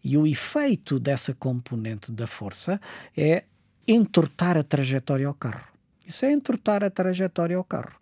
E 0.03 0.17
o 0.17 0.25
efeito 0.25 0.99
dessa 0.99 1.33
componente 1.33 2.11
da 2.11 2.27
força 2.27 2.79
é 3.17 3.43
entortar 3.87 4.57
a 4.57 4.63
trajetória 4.63 5.27
ao 5.27 5.33
carro. 5.33 5.67
Isso 6.07 6.25
é 6.25 6.31
entortar 6.31 6.83
a 6.83 6.89
trajetória 6.89 7.57
ao 7.57 7.63
carro. 7.63 7.93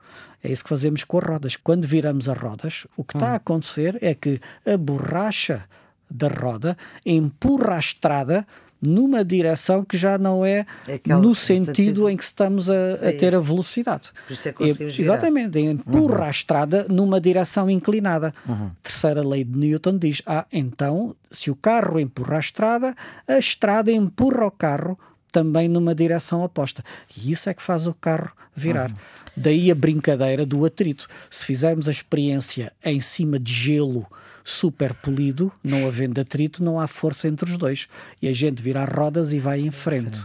É 0.43 0.51
isso 0.51 0.63
que 0.63 0.69
fazemos 0.69 1.03
com 1.03 1.17
as 1.17 1.23
rodas. 1.23 1.55
Quando 1.55 1.87
viramos 1.87 2.27
as 2.27 2.37
rodas, 2.37 2.85
o 2.97 3.03
que 3.03 3.15
está 3.15 3.29
a 3.29 3.33
hum. 3.33 3.35
acontecer 3.35 3.97
é 4.01 4.13
que 4.13 4.39
a 4.65 4.77
borracha 4.77 5.63
da 6.09 6.27
roda 6.27 6.77
empurra 7.05 7.75
a 7.75 7.79
estrada 7.79 8.45
numa 8.85 9.23
direção 9.23 9.85
que 9.85 9.97
já 9.97 10.17
não 10.17 10.45
é 10.45 10.65
Aquela, 10.93 11.21
no 11.21 11.33
sentido 11.33 12.09
em 12.09 12.17
que 12.17 12.23
estamos 12.23 12.69
a, 12.69 12.95
a 12.95 13.13
ter 13.17 13.33
a 13.33 13.39
velocidade. 13.39 14.11
Por 14.27 14.33
isso 14.33 14.49
é 14.49 14.51
que 14.51 14.63
e, 14.63 15.01
Exatamente, 15.01 15.57
empurra 15.57 16.19
uhum. 16.19 16.23
a 16.23 16.29
estrada 16.29 16.85
numa 16.89 17.21
direção 17.21 17.69
inclinada. 17.69 18.33
Uhum. 18.45 18.71
Terceira 18.83 19.25
lei 19.25 19.45
de 19.45 19.57
Newton 19.57 19.97
diz: 19.97 20.21
ah, 20.25 20.45
então, 20.51 21.15
se 21.31 21.49
o 21.49 21.55
carro 21.55 21.97
empurra 21.97 22.35
a 22.35 22.39
estrada, 22.41 22.93
a 23.25 23.37
estrada 23.37 23.89
empurra 23.89 24.45
o 24.45 24.51
carro 24.51 24.99
também 25.31 25.69
numa 25.69 25.95
direção 25.95 26.43
oposta. 26.43 26.83
E 27.17 27.31
isso 27.31 27.49
é 27.49 27.53
que 27.53 27.63
faz 27.63 27.87
o 27.87 27.93
carro 27.93 28.31
virar. 28.53 28.89
Uhum. 28.89 28.97
Daí 29.35 29.71
a 29.71 29.75
brincadeira 29.75 30.45
do 30.45 30.63
atrito. 30.65 31.07
Se 31.29 31.45
fizermos 31.45 31.87
a 31.87 31.91
experiência 31.91 32.71
em 32.83 32.99
cima 32.99 33.39
de 33.39 33.53
gelo 33.53 34.05
super 34.43 34.93
polido, 34.93 35.51
não 35.63 35.87
havendo 35.87 36.19
atrito, 36.19 36.63
não 36.63 36.79
há 36.79 36.87
força 36.87 37.27
entre 37.27 37.49
os 37.49 37.57
dois. 37.57 37.87
E 38.21 38.27
a 38.27 38.33
gente 38.33 38.61
vira 38.61 38.83
as 38.83 38.93
rodas 38.93 39.33
e 39.33 39.39
vai 39.39 39.61
em 39.61 39.71
frente. 39.71 40.21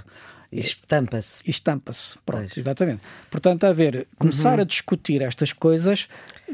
Estampa-se. 0.50 1.42
Estampa-se, 1.48 2.18
pronto, 2.24 2.46
pois. 2.46 2.56
exatamente. 2.56 3.02
Portanto, 3.30 3.64
a 3.64 3.72
ver, 3.72 4.06
começar 4.18 4.56
uhum. 4.56 4.62
a 4.62 4.64
discutir 4.64 5.20
estas 5.20 5.52
coisas, 5.52 6.08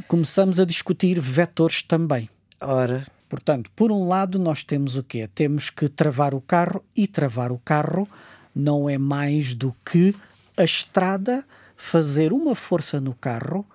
começamos 0.08 0.58
a 0.58 0.64
discutir 0.64 1.20
vetores 1.20 1.82
também. 1.82 2.28
Ora. 2.60 3.06
Portanto, 3.28 3.70
por 3.74 3.90
um 3.90 4.06
lado, 4.06 4.38
nós 4.38 4.62
temos 4.64 4.96
o 4.96 5.02
quê? 5.02 5.28
Temos 5.32 5.70
que 5.70 5.88
travar 5.88 6.34
o 6.34 6.40
carro 6.40 6.84
e 6.94 7.06
travar 7.06 7.50
o 7.50 7.58
carro 7.58 8.08
não 8.54 8.88
é 8.88 8.96
mais 8.96 9.54
do 9.54 9.74
que 9.84 10.14
a 10.56 10.62
estrada 10.62 11.44
fazer 11.76 12.32
uma 12.32 12.54
força 12.54 13.00
no 13.00 13.14
carro 13.14 13.66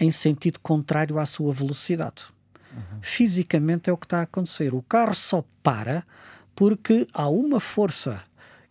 em 0.00 0.10
sentido 0.10 0.58
contrário 0.58 1.18
à 1.18 1.26
sua 1.26 1.52
velocidade. 1.52 2.24
Uhum. 2.74 2.98
Fisicamente 3.00 3.88
é 3.88 3.92
o 3.92 3.96
que 3.96 4.06
está 4.06 4.20
a 4.20 4.22
acontecer. 4.22 4.74
O 4.74 4.82
carro 4.82 5.14
só 5.14 5.44
para 5.62 6.04
porque 6.54 7.06
há 7.12 7.28
uma 7.28 7.60
força 7.60 8.20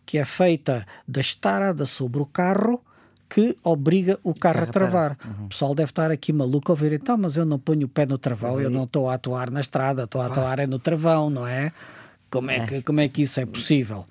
que 0.06 0.18
é 0.18 0.24
feita 0.24 0.86
da 1.06 1.20
estrada 1.20 1.86
sobre 1.86 2.20
o 2.20 2.26
carro 2.26 2.80
que 3.28 3.56
obriga 3.64 4.18
o 4.22 4.34
carro, 4.34 4.54
carro 4.54 4.68
a 4.68 4.72
travar. 4.72 5.18
Uhum. 5.24 5.46
O 5.46 5.48
pessoal 5.48 5.74
deve 5.74 5.90
estar 5.90 6.10
aqui 6.10 6.32
maluco 6.32 6.70
a 6.70 6.74
ver, 6.74 6.92
então, 6.92 7.16
mas 7.16 7.36
eu 7.36 7.44
não 7.44 7.58
ponho 7.58 7.86
o 7.86 7.88
pé 7.88 8.06
no 8.06 8.18
travão, 8.18 8.60
eu 8.60 8.70
não 8.70 8.84
estou 8.84 9.08
a 9.10 9.14
atuar 9.14 9.50
na 9.50 9.60
estrada, 9.60 10.04
estou 10.04 10.20
a 10.20 10.26
atuar 10.26 10.58
é 10.58 10.66
no 10.66 10.78
travão, 10.78 11.30
não 11.30 11.46
é? 11.46 11.72
Como 12.30 12.50
é, 12.50 12.58
é. 12.58 12.66
Que, 12.66 12.82
como 12.82 13.00
é 13.00 13.08
que 13.08 13.22
isso 13.22 13.40
é 13.40 13.46
possível? 13.46 14.06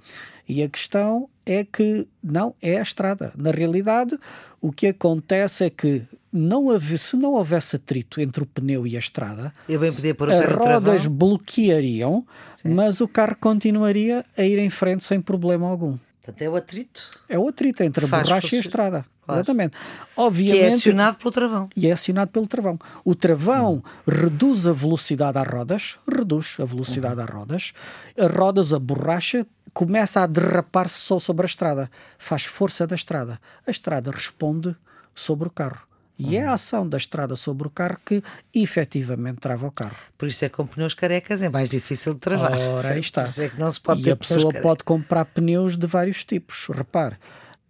E 0.47 0.62
a 0.62 0.67
questão 0.67 1.29
é 1.45 1.63
que 1.63 2.07
não 2.21 2.53
é 2.62 2.79
a 2.79 2.81
estrada. 2.81 3.31
Na 3.38 3.51
realidade, 3.51 4.17
o 4.59 4.71
que 4.71 4.88
acontece 4.88 5.65
é 5.65 5.69
que 5.69 6.03
não 6.33 6.71
haver, 6.71 6.97
se 6.97 7.15
não 7.15 7.33
houvesse 7.33 7.75
atrito 7.75 8.19
entre 8.19 8.41
o 8.41 8.45
pneu 8.45 8.87
e 8.87 8.95
a 8.95 8.99
estrada, 8.99 9.53
as 9.69 10.55
rodas 10.55 11.05
bloqueariam, 11.05 12.25
Sim. 12.55 12.69
mas 12.69 12.99
o 12.99 13.07
carro 13.07 13.37
continuaria 13.39 14.25
a 14.35 14.43
ir 14.43 14.57
em 14.57 14.69
frente 14.69 15.05
sem 15.05 15.21
problema 15.21 15.69
algum. 15.69 15.97
Portanto, 16.21 16.41
é 16.41 16.49
o 16.49 16.55
atrito. 16.55 17.09
É 17.29 17.37
o 17.37 17.47
atrito 17.47 17.83
entre 17.83 18.05
a 18.05 18.07
borracha 18.07 18.55
e 18.55 18.57
a 18.57 18.61
estrada. 18.61 19.05
Claro. 19.25 19.39
Exatamente. 19.39 19.77
Obviamente, 20.17 20.59
que 20.59 20.65
é 20.65 20.67
acionado 20.69 21.17
pelo 21.17 21.31
travão. 21.31 21.69
E 21.75 21.87
é 21.87 21.91
acionado 21.91 22.31
pelo 22.31 22.47
travão. 22.47 22.79
O 23.05 23.15
travão 23.15 23.75
hum. 23.75 23.81
reduz 24.07 24.65
a 24.65 24.73
velocidade 24.73 25.37
às 25.37 25.47
rodas, 25.47 25.97
reduz 26.09 26.57
a 26.59 26.65
velocidade 26.65 27.15
uhum. 27.15 27.23
às 27.23 27.29
rodas. 27.29 27.73
As 28.17 28.31
rodas, 28.31 28.73
a 28.73 28.79
borracha, 28.79 29.45
começa 29.73 30.21
a 30.21 30.27
derrapar-se 30.27 30.95
só 30.95 31.19
sobre 31.19 31.45
a 31.45 31.47
estrada. 31.47 31.91
Faz 32.17 32.43
força 32.45 32.87
da 32.87 32.95
estrada. 32.95 33.39
A 33.65 33.71
estrada 33.71 34.11
responde 34.11 34.75
sobre 35.15 35.47
o 35.47 35.51
carro. 35.51 35.87
E 36.17 36.38
é 36.38 36.46
a 36.46 36.53
ação 36.53 36.88
da 36.88 36.98
estrada 36.98 37.36
sobre 37.36 37.67
o 37.67 37.72
carro 37.72 37.98
que 38.05 38.22
efetivamente 38.53 39.38
trava 39.39 39.65
o 39.67 39.72
carro. 39.72 39.96
Por 40.17 40.27
isso 40.27 40.46
é 40.46 40.50
que 40.50 40.55
com 40.55 40.65
pneus 40.65 40.93
carecas 40.93 41.41
é 41.41 41.50
mais 41.50 41.70
difícil 41.70 42.13
de 42.13 42.20
travar. 42.20 42.58
Ora, 42.58 42.89
aí 42.89 43.00
está. 43.00 43.24
Por 43.24 43.29
isso 43.29 43.41
é 43.41 43.50
que 43.50 43.60
não 43.60 43.72
se 43.72 43.82
pode 43.82 44.08
e 44.08 44.12
a 44.12 44.15
pessoa 44.15 44.53
pode 44.53 44.84
comprar 44.84 45.25
pneus 45.25 45.75
de 45.75 45.88
vários 45.88 46.24
tipos. 46.24 46.67
Repare, 46.70 47.15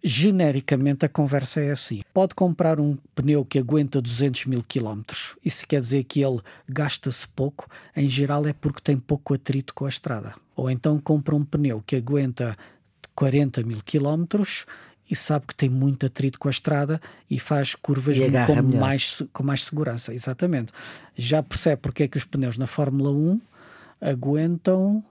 genericamente 0.02 1.06
a 1.06 1.08
conversa 1.08 1.60
é 1.62 1.70
assim. 1.70 2.02
Pode 2.12 2.34
comprar 2.34 2.78
um 2.78 2.98
pneu 3.14 3.44
que 3.44 3.58
aguenta 3.58 4.02
200 4.02 4.44
mil 4.44 4.62
quilómetros. 4.62 5.34
Isso 5.42 5.66
quer 5.66 5.80
dizer 5.80 6.04
que 6.04 6.22
ele 6.22 6.40
gasta-se 6.68 7.26
pouco. 7.28 7.66
Em 7.96 8.08
geral 8.08 8.46
é 8.46 8.52
porque 8.52 8.82
tem 8.82 8.98
pouco 8.98 9.32
atrito 9.32 9.72
com 9.72 9.86
a 9.86 9.88
estrada. 9.88 10.34
Ou 10.54 10.70
então 10.70 11.00
compra 11.00 11.34
um 11.34 11.44
pneu 11.44 11.82
que 11.84 11.96
aguenta 11.96 12.56
40 13.14 13.62
mil 13.62 13.80
quilómetros 13.82 14.66
e 15.10 15.14
sabe 15.14 15.46
que 15.46 15.54
tem 15.54 15.68
muito 15.68 16.06
atrito 16.06 16.38
com 16.38 16.48
a 16.48 16.50
estrada 16.50 17.00
e 17.30 17.38
faz 17.38 17.74
curvas 17.74 18.16
e 18.16 18.30
com 18.46 18.62
mais, 18.62 19.22
com 19.32 19.42
mais 19.42 19.64
segurança. 19.64 20.14
Exatamente. 20.14 20.72
Já 21.14 21.42
percebe 21.42 21.82
porque 21.82 22.04
é 22.04 22.08
que 22.08 22.16
os 22.16 22.24
pneus 22.24 22.56
na 22.56 22.66
Fórmula 22.66 23.10
1 23.10 23.40
aguentam 24.00 25.04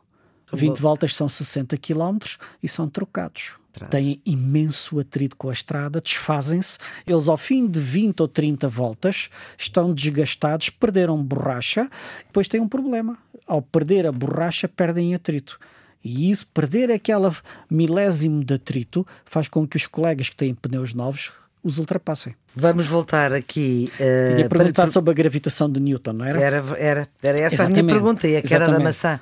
20 0.52 0.80
voltas, 0.80 1.16
são 1.16 1.28
60 1.28 1.78
km 1.78 2.18
e 2.62 2.68
são 2.68 2.88
trocados. 2.88 3.54
Têm 3.90 4.22
imenso 4.24 5.00
atrito 5.00 5.36
com 5.36 5.50
a 5.50 5.54
estrada, 5.54 6.00
desfazem-se. 6.00 6.78
Eles, 7.08 7.28
ao 7.28 7.38
fim 7.38 7.68
de 7.68 7.80
20 7.80 8.22
ou 8.22 8.28
30 8.28 8.70
voltas, 8.70 9.32
estão 9.58 9.94
desgastados, 9.94 10.70
perderam 10.70 11.24
borracha, 11.24 11.90
depois 12.28 12.48
têm 12.48 12.62
um 12.62 12.68
problema. 12.68 13.18
Ao 13.48 13.64
perder 13.64 14.06
a 14.06 14.12
borracha, 14.12 14.68
perdem 14.68 15.16
atrito. 15.16 15.60
E 16.03 16.29
isso, 16.29 16.48
perder 16.48 16.91
aquela 16.91 17.33
milésimo 17.69 18.43
de 18.43 18.55
atrito, 18.55 19.05
faz 19.25 19.48
com 19.48 19.67
que 19.67 19.77
os 19.77 19.88
colegas 19.88 20.29
que 20.29 20.36
têm 20.36 20.53
pneus 20.53 20.93
novos 20.93 21.31
os 21.63 21.77
ultrapassem. 21.77 22.36
Vamos 22.55 22.88
voltar 22.88 23.31
aqui. 23.31 23.89
Uh, 23.93 24.36
Tinha 24.36 24.50
perguntado 24.50 24.74
para... 24.74 24.91
sobre 24.91 25.12
a 25.12 25.13
gravitação 25.13 25.72
de 25.72 25.79
Newton, 25.79 26.13
não 26.13 26.25
era? 26.25 26.39
Era, 26.39 26.57
era, 26.77 27.10
era 27.22 27.38
essa 27.41 27.55
Exatamente. 27.55 27.79
a 27.79 27.83
minha 27.83 27.95
pergunta, 27.95 28.27
e 28.27 28.36
a 28.36 28.41
que 28.41 28.53
era 28.53 28.67
da 28.67 28.79
maçã. 28.79 29.19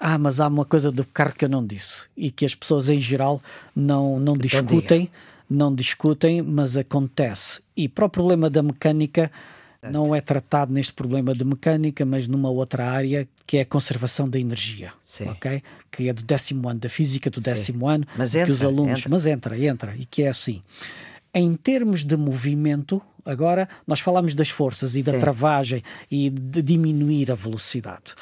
Ah, 0.00 0.18
mas 0.18 0.40
há 0.40 0.48
uma 0.48 0.64
coisa 0.64 0.90
do 0.90 1.04
carro 1.04 1.34
que 1.34 1.44
eu 1.44 1.48
não 1.48 1.64
disse 1.64 2.02
e 2.16 2.30
que 2.30 2.44
as 2.44 2.54
pessoas 2.54 2.88
em 2.88 3.00
geral 3.00 3.40
não, 3.76 4.18
não 4.18 4.36
discutem, 4.36 5.10
não 5.48 5.74
discutem, 5.74 6.42
mas 6.42 6.76
acontece. 6.76 7.60
E 7.76 7.88
para 7.88 8.06
o 8.06 8.08
problema 8.08 8.50
da 8.50 8.62
mecânica, 8.62 9.30
não 9.90 10.14
é 10.14 10.20
tratado 10.20 10.72
neste 10.72 10.92
problema 10.92 11.34
de 11.34 11.44
mecânica, 11.44 12.04
mas 12.04 12.26
numa 12.28 12.50
outra 12.50 12.90
área 12.90 13.28
que 13.46 13.58
é 13.58 13.60
a 13.62 13.66
conservação 13.66 14.28
da 14.28 14.38
energia, 14.38 14.92
Sim. 15.02 15.28
ok? 15.28 15.62
Que 15.90 16.08
é 16.08 16.12
do 16.12 16.22
décimo 16.22 16.68
ano 16.68 16.80
da 16.80 16.88
física, 16.88 17.30
do 17.30 17.40
décimo 17.40 17.86
Sim. 17.86 17.94
ano, 17.94 18.06
mas 18.16 18.32
que 18.32 18.38
entra, 18.38 18.52
os 18.52 18.64
alunos, 18.64 19.00
entra. 19.00 19.10
mas 19.10 19.26
entra, 19.26 19.58
entra, 19.58 19.96
e 19.96 20.04
que 20.04 20.22
é 20.22 20.28
assim. 20.28 20.62
Em 21.32 21.54
termos 21.56 22.04
de 22.04 22.16
movimento, 22.16 23.02
agora 23.24 23.68
nós 23.86 24.00
falamos 24.00 24.34
das 24.34 24.48
forças 24.48 24.94
e 24.96 25.02
Sim. 25.02 25.12
da 25.12 25.18
travagem 25.18 25.82
e 26.10 26.30
de 26.30 26.62
diminuir 26.62 27.30
a 27.30 27.34
velocidade. 27.34 28.14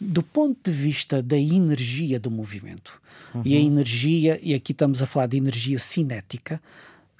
Do 0.00 0.22
ponto 0.22 0.70
de 0.70 0.70
vista 0.70 1.22
da 1.22 1.36
energia 1.36 2.20
do 2.20 2.30
movimento, 2.30 3.00
uhum. 3.34 3.42
e 3.44 3.56
a 3.56 3.60
energia, 3.60 4.38
e 4.42 4.54
aqui 4.54 4.72
estamos 4.72 5.02
a 5.02 5.06
falar 5.06 5.26
de 5.26 5.36
energia 5.36 5.78
cinética, 5.78 6.60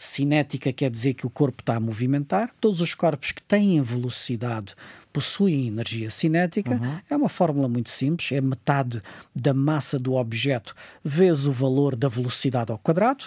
Cinética 0.00 0.72
quer 0.72 0.92
dizer 0.92 1.14
que 1.14 1.26
o 1.26 1.30
corpo 1.30 1.60
está 1.60 1.74
a 1.74 1.80
movimentar. 1.80 2.52
Todos 2.60 2.80
os 2.80 2.94
corpos 2.94 3.32
que 3.32 3.42
têm 3.42 3.82
velocidade 3.82 4.76
possuem 5.12 5.66
energia 5.66 6.08
cinética. 6.08 6.70
Uhum. 6.70 7.00
É 7.10 7.16
uma 7.16 7.28
fórmula 7.28 7.68
muito 7.68 7.90
simples: 7.90 8.30
é 8.30 8.40
metade 8.40 9.02
da 9.34 9.52
massa 9.52 9.98
do 9.98 10.14
objeto 10.14 10.72
vezes 11.04 11.46
o 11.46 11.52
valor 11.52 11.96
da 11.96 12.08
velocidade 12.08 12.70
ao 12.70 12.78
quadrado. 12.78 13.24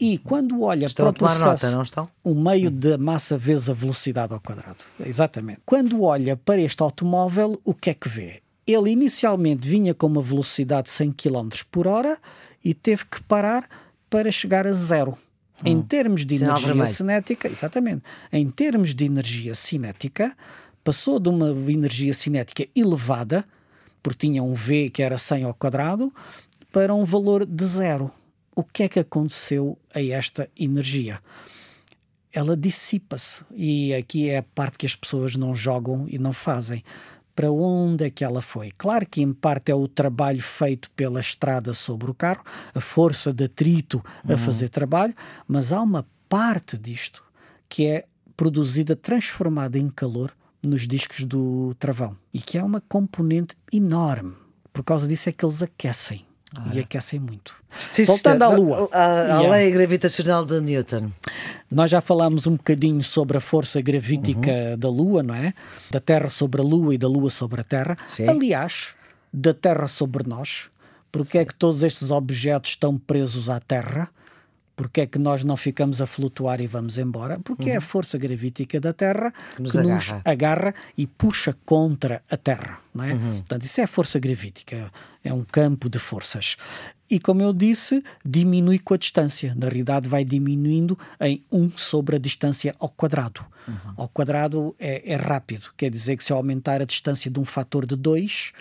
E 0.00 0.18
quando 0.18 0.62
olha 0.62 0.86
estão 0.86 1.12
para 1.12 1.12
o 1.12 1.28
processo, 1.28 1.66
nota, 1.66 1.70
não 1.70 1.82
estão? 1.82 2.08
o 2.24 2.34
meio 2.34 2.70
da 2.70 2.98
massa 2.98 3.38
vezes 3.38 3.68
a 3.68 3.74
velocidade 3.74 4.32
ao 4.32 4.40
quadrado. 4.40 4.78
Exatamente. 4.98 5.60
Quando 5.64 6.02
olha 6.02 6.36
para 6.36 6.60
este 6.60 6.82
automóvel, 6.82 7.60
o 7.64 7.72
que 7.72 7.90
é 7.90 7.94
que 7.94 8.08
vê? 8.08 8.42
Ele 8.66 8.90
inicialmente 8.90 9.68
vinha 9.68 9.94
com 9.94 10.06
uma 10.06 10.22
velocidade 10.22 10.84
de 10.84 10.90
100 10.90 11.12
km 11.12 11.50
por 11.70 11.86
hora 11.86 12.18
e 12.64 12.74
teve 12.74 13.04
que 13.04 13.22
parar 13.22 13.68
para 14.08 14.32
chegar 14.32 14.66
a 14.66 14.72
zero. 14.72 15.16
Em 15.64 15.76
hum. 15.76 15.82
termos 15.82 16.24
de 16.24 16.38
Sinal 16.38 16.52
energia 16.52 16.68
vermelho. 16.68 16.90
cinética, 16.94 17.48
exatamente, 17.48 18.02
em 18.32 18.50
termos 18.50 18.94
de 18.94 19.04
energia 19.04 19.54
cinética, 19.54 20.34
passou 20.82 21.20
de 21.20 21.28
uma 21.28 21.50
energia 21.70 22.14
cinética 22.14 22.66
elevada, 22.74 23.44
porque 24.02 24.26
tinha 24.26 24.42
um 24.42 24.54
V 24.54 24.90
que 24.90 25.02
era 25.02 25.18
100 25.18 25.44
ao 25.44 25.54
quadrado, 25.54 26.12
para 26.72 26.94
um 26.94 27.04
valor 27.04 27.44
de 27.44 27.64
zero. 27.64 28.10
O 28.54 28.64
que 28.64 28.84
é 28.84 28.88
que 28.88 28.98
aconteceu 28.98 29.78
a 29.94 30.02
esta 30.02 30.48
energia? 30.58 31.20
Ela 32.32 32.56
dissipa-se. 32.56 33.42
E 33.54 33.92
aqui 33.94 34.28
é 34.28 34.38
a 34.38 34.42
parte 34.42 34.78
que 34.78 34.86
as 34.86 34.94
pessoas 34.94 35.36
não 35.36 35.54
jogam 35.54 36.06
e 36.08 36.18
não 36.18 36.32
fazem 36.32 36.82
para 37.34 37.50
onde 37.50 38.04
é 38.04 38.10
que 38.10 38.24
ela 38.24 38.42
foi. 38.42 38.70
Claro 38.76 39.06
que 39.06 39.22
em 39.22 39.32
parte 39.32 39.70
é 39.70 39.74
o 39.74 39.88
trabalho 39.88 40.42
feito 40.42 40.90
pela 40.92 41.20
estrada 41.20 41.72
sobre 41.74 42.10
o 42.10 42.14
carro, 42.14 42.44
a 42.74 42.80
força 42.80 43.32
de 43.32 43.44
atrito 43.44 44.02
a 44.24 44.32
uhum. 44.32 44.38
fazer 44.38 44.68
trabalho, 44.68 45.14
mas 45.46 45.72
há 45.72 45.80
uma 45.80 46.06
parte 46.28 46.78
disto 46.78 47.22
que 47.68 47.86
é 47.86 48.04
produzida, 48.36 48.96
transformada 48.96 49.78
em 49.78 49.88
calor 49.88 50.32
nos 50.62 50.86
discos 50.86 51.24
do 51.24 51.74
travão 51.78 52.16
e 52.32 52.40
que 52.40 52.58
é 52.58 52.62
uma 52.62 52.80
componente 52.80 53.56
enorme. 53.72 54.34
Por 54.72 54.84
causa 54.84 55.08
disso 55.08 55.28
é 55.28 55.32
que 55.32 55.44
eles 55.44 55.62
aquecem. 55.62 56.29
E 56.72 56.80
aquecem 56.80 57.20
muito. 57.20 57.54
Sim, 57.86 58.04
Voltando 58.04 58.42
à 58.42 58.48
Lua. 58.48 58.88
A, 58.92 58.98
a, 58.98 59.20
a 59.20 59.24
yeah. 59.40 59.48
lei 59.48 59.70
gravitacional 59.70 60.44
de 60.44 60.60
Newton. 60.60 61.10
Nós 61.70 61.90
já 61.90 62.00
falámos 62.00 62.46
um 62.46 62.56
bocadinho 62.56 63.02
sobre 63.04 63.36
a 63.36 63.40
força 63.40 63.80
gravítica 63.80 64.50
uhum. 64.50 64.78
da 64.78 64.88
Lua, 64.88 65.22
não 65.22 65.34
é? 65.34 65.54
Da 65.90 66.00
Terra 66.00 66.28
sobre 66.28 66.60
a 66.60 66.64
Lua 66.64 66.94
e 66.94 66.98
da 66.98 67.06
Lua 67.06 67.30
sobre 67.30 67.60
a 67.60 67.64
Terra. 67.64 67.96
Sim. 68.08 68.28
Aliás, 68.28 68.94
da 69.32 69.54
Terra 69.54 69.86
sobre 69.86 70.28
nós. 70.28 70.68
Porque 71.12 71.38
é 71.38 71.44
que 71.44 71.54
todos 71.54 71.82
estes 71.82 72.10
objetos 72.10 72.70
estão 72.70 72.98
presos 72.98 73.48
à 73.48 73.60
Terra? 73.60 74.08
Porque 74.74 75.02
é 75.02 75.06
que 75.06 75.18
nós 75.18 75.44
não 75.44 75.56
ficamos 75.56 76.00
a 76.00 76.06
flutuar 76.06 76.60
e 76.60 76.66
vamos 76.66 76.96
embora? 76.96 77.38
Porque 77.40 77.64
uhum. 77.64 77.74
é 77.74 77.76
a 77.76 77.80
força 77.80 78.16
gravítica 78.16 78.80
da 78.80 78.92
Terra 78.92 79.32
que 79.54 79.62
nos, 79.62 79.72
que 79.72 79.78
agarra. 79.78 79.94
nos 79.94 80.12
agarra. 80.24 80.74
e 80.96 81.06
puxa 81.06 81.54
contra 81.64 82.22
a 82.30 82.36
Terra. 82.36 82.78
Não 82.94 83.04
é? 83.04 83.12
Uhum. 83.12 83.36
Portanto, 83.38 83.64
isso 83.64 83.80
é 83.80 83.84
a 83.84 83.88
força 83.88 84.18
gravítica, 84.18 84.90
é 85.22 85.32
um 85.32 85.44
campo 85.44 85.88
de 85.88 85.98
forças. 85.98 86.56
E 87.10 87.18
como 87.18 87.42
eu 87.42 87.52
disse, 87.52 88.02
diminui 88.24 88.78
com 88.78 88.94
a 88.94 88.96
distância. 88.96 89.54
Na 89.56 89.66
realidade, 89.66 90.08
vai 90.08 90.24
diminuindo 90.24 90.96
em 91.20 91.44
1 91.50 91.70
sobre 91.76 92.16
a 92.16 92.18
distância 92.18 92.74
ao 92.78 92.88
quadrado. 92.88 93.44
Uhum. 93.66 93.94
Ao 93.96 94.08
quadrado 94.08 94.74
é, 94.78 95.12
é 95.12 95.16
rápido, 95.16 95.70
quer 95.76 95.90
dizer 95.90 96.16
que 96.16 96.24
se 96.24 96.32
eu 96.32 96.36
aumentar 96.36 96.80
a 96.80 96.84
distância 96.84 97.30
de 97.30 97.38
um 97.38 97.44
fator 97.44 97.84
de 97.84 97.96
2, 97.96 98.52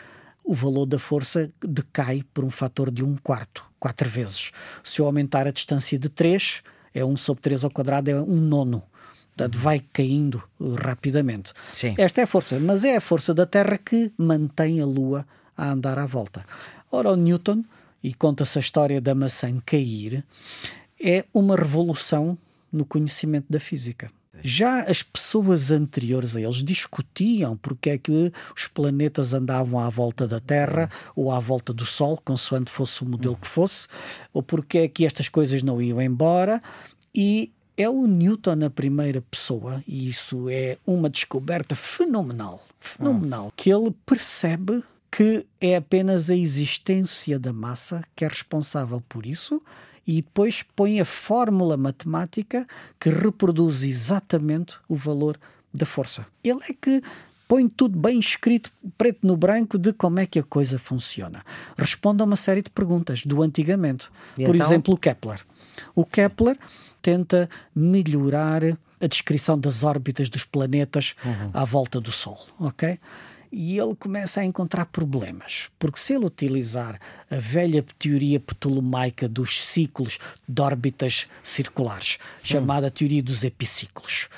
o 0.49 0.53
valor 0.55 0.87
da 0.87 0.97
força 0.97 1.51
decai 1.61 2.23
por 2.33 2.43
um 2.43 2.49
fator 2.49 2.89
de 2.89 3.03
um 3.03 3.15
quarto, 3.15 3.63
quatro 3.79 4.09
vezes. 4.09 4.51
Se 4.83 4.99
eu 4.99 5.05
aumentar 5.05 5.45
a 5.45 5.51
distância 5.51 5.99
de 5.99 6.09
3, 6.09 6.63
é 6.91 7.05
1 7.05 7.17
sobre 7.17 7.43
3 7.43 7.65
ao 7.65 7.69
quadrado, 7.69 8.09
é 8.09 8.19
um 8.19 8.37
nono. 8.37 8.81
Portanto, 9.27 9.53
uhum. 9.53 9.61
vai 9.61 9.79
caindo 9.93 10.41
rapidamente. 10.59 11.53
Sim. 11.71 11.93
Esta 11.99 12.21
é 12.21 12.23
a 12.23 12.27
força, 12.27 12.59
mas 12.59 12.83
é 12.83 12.95
a 12.95 13.01
força 13.01 13.31
da 13.31 13.45
Terra 13.45 13.77
que 13.77 14.11
mantém 14.17 14.81
a 14.81 14.87
Lua 14.87 15.23
a 15.55 15.69
andar 15.69 15.99
à 15.99 16.07
volta. 16.07 16.43
Ora, 16.91 17.11
o 17.11 17.15
Newton, 17.15 17.63
e 18.03 18.11
conta-se 18.11 18.57
a 18.57 18.61
história 18.61 18.99
da 18.99 19.13
maçã 19.13 19.55
cair, 19.63 20.25
é 20.99 21.25
uma 21.31 21.55
revolução 21.55 22.35
no 22.73 22.85
conhecimento 22.85 23.45
da 23.51 23.59
física. 23.59 24.11
Já 24.41 24.83
as 24.83 25.01
pessoas 25.01 25.71
anteriores 25.71 26.35
a 26.35 26.41
eles 26.41 26.63
discutiam 26.63 27.57
porque 27.57 27.89
é 27.89 27.97
que 27.97 28.31
os 28.55 28.67
planetas 28.67 29.33
andavam 29.33 29.79
à 29.79 29.89
volta 29.89 30.27
da 30.27 30.39
Terra 30.39 30.89
ou 31.15 31.31
à 31.31 31.39
volta 31.39 31.73
do 31.73 31.85
Sol, 31.85 32.17
consoante 32.23 32.71
fosse 32.71 33.03
o 33.03 33.05
modelo 33.05 33.35
que 33.35 33.47
fosse, 33.47 33.87
ou 34.31 34.41
porque 34.41 34.79
é 34.79 34.87
que 34.87 35.05
estas 35.05 35.27
coisas 35.27 35.63
não 35.63 35.81
iam 35.81 36.01
embora. 36.01 36.61
E 37.13 37.51
é 37.75 37.89
o 37.89 38.05
Newton 38.05 38.65
a 38.65 38.69
primeira 38.69 39.21
pessoa, 39.21 39.83
e 39.87 40.09
isso 40.09 40.49
é 40.49 40.77
uma 40.85 41.09
descoberta 41.09 41.75
fenomenal, 41.75 42.63
fenomenal, 42.79 43.51
que 43.55 43.69
ele 43.71 43.95
percebe 44.05 44.83
que 45.11 45.45
é 45.59 45.75
apenas 45.75 46.29
a 46.29 46.35
existência 46.35 47.39
da 47.39 47.51
massa 47.51 48.03
que 48.15 48.23
é 48.23 48.27
responsável 48.27 49.01
por 49.09 49.25
isso 49.25 49.61
e 50.09 50.23
depois 50.23 50.63
põe 50.75 50.99
a 50.99 51.05
fórmula 51.05 51.77
matemática 51.77 52.65
que 52.99 53.11
reproduz 53.11 53.83
exatamente 53.83 54.75
o 54.87 54.95
valor 54.95 55.39
da 55.71 55.85
força. 55.85 56.25
Ele 56.43 56.61
é 56.67 56.73
que 56.73 57.03
põe 57.47 57.67
tudo 57.69 57.95
bem 57.95 58.19
escrito, 58.19 58.71
preto 58.97 59.19
no 59.21 59.37
branco, 59.37 59.77
de 59.77 59.93
como 59.93 60.19
é 60.19 60.25
que 60.25 60.39
a 60.39 60.43
coisa 60.43 60.79
funciona. 60.79 61.45
Responde 61.77 62.23
a 62.23 62.25
uma 62.25 62.35
série 62.35 62.63
de 62.63 62.71
perguntas 62.71 63.23
do 63.23 63.43
antigamente. 63.43 64.09
E 64.35 64.45
Por 64.45 64.55
então? 64.55 64.65
exemplo, 64.65 64.95
o 64.95 64.97
Kepler. 64.97 65.45
O 65.93 66.03
Kepler 66.03 66.57
tenta 67.03 67.47
melhorar 67.75 68.63
a 68.63 69.07
descrição 69.07 69.59
das 69.59 69.83
órbitas 69.83 70.27
dos 70.27 70.43
planetas 70.43 71.15
uhum. 71.23 71.51
à 71.53 71.63
volta 71.63 72.01
do 72.01 72.11
Sol, 72.11 72.47
ok? 72.59 72.99
E 73.51 73.79
ele 73.79 73.95
começa 73.95 74.41
a 74.41 74.45
encontrar 74.45 74.85
problemas, 74.85 75.69
porque 75.79 75.99
se 75.99 76.13
ele 76.13 76.25
utilizar 76.25 76.99
a 77.29 77.35
velha 77.35 77.83
teoria 77.97 78.39
ptolomaica 78.39 79.27
dos 79.27 79.63
ciclos 79.63 80.19
de 80.47 80.61
órbitas 80.61 81.27
circulares, 81.41 82.19
chamada 82.43 82.87
uhum. 82.87 82.91
teoria 82.91 83.23
dos 83.23 83.43
epiciclos, 83.43 84.29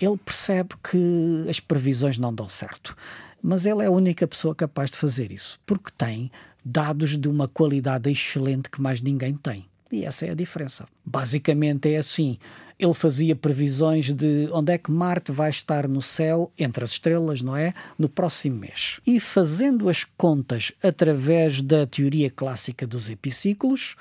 ele 0.00 0.16
percebe 0.16 0.74
que 0.88 1.46
as 1.48 1.58
previsões 1.58 2.18
não 2.18 2.32
dão 2.32 2.48
certo. 2.48 2.96
Mas 3.42 3.66
ele 3.66 3.82
é 3.82 3.86
a 3.86 3.90
única 3.90 4.26
pessoa 4.26 4.54
capaz 4.54 4.90
de 4.90 4.96
fazer 4.96 5.32
isso, 5.32 5.58
porque 5.66 5.90
tem 5.98 6.30
dados 6.64 7.16
de 7.16 7.28
uma 7.28 7.48
qualidade 7.48 8.10
excelente 8.10 8.70
que 8.70 8.80
mais 8.80 9.00
ninguém 9.00 9.34
tem. 9.34 9.66
E 9.92 10.06
essa 10.06 10.24
é 10.24 10.30
a 10.30 10.34
diferença. 10.34 10.88
Basicamente 11.04 11.92
é 11.92 11.98
assim: 11.98 12.38
ele 12.78 12.94
fazia 12.94 13.36
previsões 13.36 14.10
de 14.10 14.48
onde 14.50 14.72
é 14.72 14.78
que 14.78 14.90
Marte 14.90 15.30
vai 15.30 15.50
estar 15.50 15.86
no 15.86 16.00
céu, 16.00 16.50
entre 16.58 16.82
as 16.82 16.92
estrelas, 16.92 17.42
não 17.42 17.54
é? 17.54 17.74
No 17.98 18.08
próximo 18.08 18.58
mês. 18.58 18.98
E 19.06 19.20
fazendo 19.20 19.90
as 19.90 20.04
contas 20.04 20.72
através 20.82 21.60
da 21.60 21.86
teoria 21.86 22.30
clássica 22.30 22.86
dos 22.86 23.10
epiciclos, 23.10 23.94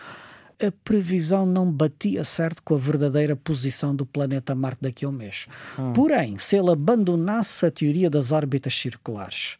a 0.65 0.71
previsão 0.83 1.45
não 1.45 1.69
batia 1.69 2.23
certo 2.23 2.63
com 2.63 2.75
a 2.75 2.77
verdadeira 2.77 3.35
posição 3.35 3.93
do 3.93 4.05
planeta 4.05 4.55
Marte 4.55 4.79
daqui 4.81 5.03
a 5.03 5.09
um 5.09 5.11
mês. 5.11 5.47
Hum. 5.77 5.91
Porém, 5.91 6.37
se 6.37 6.55
ele 6.55 6.71
abandonasse 6.71 7.65
a 7.65 7.71
teoria 7.71 8.09
das 8.09 8.31
órbitas 8.31 8.77
circulares 8.77 9.57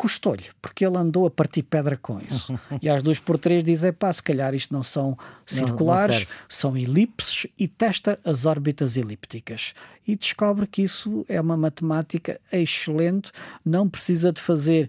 custou-lhe, 0.00 0.44
porque 0.62 0.82
ele 0.82 0.96
andou 0.96 1.26
a 1.26 1.30
partir 1.30 1.62
pedra 1.62 1.94
com 1.94 2.18
isso. 2.18 2.58
e 2.80 2.88
às 2.88 3.02
duas 3.02 3.18
por 3.18 3.36
três 3.36 3.62
diz: 3.62 3.82
pá, 3.98 4.10
se 4.10 4.22
calhar 4.22 4.54
isto 4.54 4.72
não 4.72 4.82
são 4.82 5.14
circulares, 5.44 6.20
não, 6.20 6.24
não 6.24 6.46
são 6.48 6.74
elipses, 6.74 7.46
e 7.58 7.68
testa 7.68 8.18
as 8.24 8.46
órbitas 8.46 8.96
elípticas. 8.96 9.74
E 10.08 10.16
descobre 10.16 10.66
que 10.66 10.80
isso 10.80 11.22
é 11.28 11.38
uma 11.38 11.54
matemática 11.54 12.40
excelente, 12.50 13.30
não 13.62 13.86
precisa 13.86 14.32
de 14.32 14.40
fazer 14.40 14.88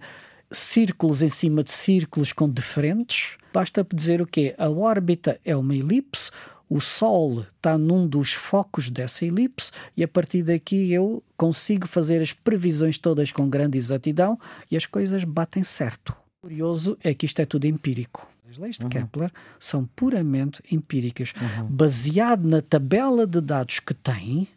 círculos 0.50 1.22
em 1.22 1.30
cima 1.30 1.62
de 1.62 1.74
círculos 1.74 2.32
com 2.32 2.50
diferentes. 2.50 3.36
Basta 3.54 3.86
dizer 3.94 4.22
o 4.22 4.26
quê? 4.26 4.56
A 4.58 4.70
órbita 4.70 5.38
é 5.44 5.54
uma 5.54 5.76
elipse, 5.76 6.32
o 6.72 6.80
Sol 6.80 7.42
está 7.42 7.78
num 7.78 8.08
dos 8.08 8.32
focos 8.32 8.90
dessa 8.90 9.26
elipse 9.26 9.74
e 9.98 10.06
a 10.06 10.08
partir 10.08 10.42
daqui 10.42 10.90
eu 10.90 11.22
consigo 11.36 11.86
fazer 11.86 12.22
as 12.22 12.32
previsões 12.32 12.98
todas 12.98 13.30
com 13.30 13.50
grande 13.50 13.78
exatidão 13.78 14.40
e 14.72 14.78
as 14.78 14.86
coisas 14.86 15.26
batem 15.26 15.66
certo. 15.66 16.12
O 16.42 16.48
curioso 16.48 16.98
é 17.04 17.14
que 17.14 17.26
isto 17.26 17.42
é 17.42 17.46
tudo 17.46 17.66
empírico. 17.66 18.26
As 18.50 18.58
leis 18.58 18.78
de 18.78 18.86
uhum. 18.86 18.90
Kepler 18.90 19.34
são 19.60 19.86
puramente 19.86 20.64
empíricas. 20.72 21.34
Uhum. 21.42 21.68
Baseado 21.68 22.48
na 22.48 22.62
tabela 22.62 23.28
de 23.28 23.42
dados 23.42 23.82
que 23.82 23.94
tem, 23.94 24.48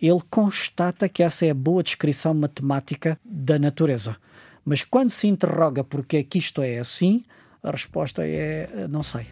ele 0.00 0.22
constata 0.30 1.08
que 1.08 1.20
essa 1.20 1.46
é 1.46 1.50
a 1.50 1.54
boa 1.54 1.82
descrição 1.82 2.32
matemática 2.32 3.18
da 3.24 3.58
natureza. 3.58 4.16
Mas 4.64 4.84
quando 4.84 5.10
se 5.10 5.26
interroga 5.26 5.82
porque 5.82 6.18
é 6.18 6.22
que 6.22 6.38
isto 6.38 6.62
é 6.62 6.78
assim, 6.78 7.24
a 7.60 7.72
resposta 7.72 8.24
é 8.24 8.86
não 8.88 9.02
sei. 9.02 9.26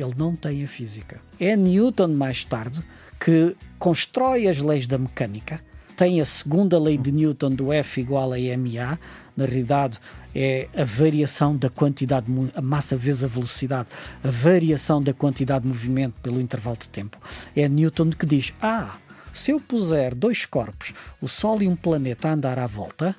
Ele 0.00 0.14
não 0.16 0.34
tem 0.34 0.64
a 0.64 0.68
física. 0.68 1.20
É 1.38 1.56
Newton, 1.56 2.08
mais 2.08 2.44
tarde, 2.44 2.82
que 3.18 3.54
constrói 3.78 4.48
as 4.48 4.58
leis 4.58 4.86
da 4.86 4.98
mecânica, 4.98 5.60
tem 5.96 6.20
a 6.20 6.24
segunda 6.24 6.78
lei 6.78 6.96
de 6.96 7.12
Newton 7.12 7.50
do 7.50 7.70
F 7.72 8.00
igual 8.00 8.32
a 8.32 8.36
ma, 8.36 8.98
na 9.36 9.44
realidade 9.44 10.00
é 10.34 10.68
a 10.74 10.84
variação 10.84 11.56
da 11.56 11.68
quantidade, 11.68 12.26
a 12.54 12.62
massa 12.62 12.96
vezes 12.96 13.24
a 13.24 13.26
velocidade, 13.26 13.88
a 14.24 14.30
variação 14.30 15.02
da 15.02 15.12
quantidade 15.12 15.62
de 15.62 15.68
movimento 15.68 16.14
pelo 16.22 16.40
intervalo 16.40 16.76
de 16.78 16.88
tempo. 16.88 17.18
É 17.54 17.68
Newton 17.68 18.10
que 18.10 18.24
diz: 18.24 18.54
ah, 18.62 18.96
se 19.32 19.50
eu 19.50 19.60
puser 19.60 20.14
dois 20.14 20.46
corpos, 20.46 20.94
o 21.20 21.28
Sol 21.28 21.62
e 21.62 21.68
um 21.68 21.76
planeta 21.76 22.28
a 22.28 22.32
andar 22.32 22.58
à 22.58 22.66
volta, 22.66 23.14